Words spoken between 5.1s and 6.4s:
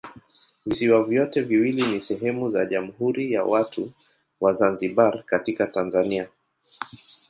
katika Tanzania.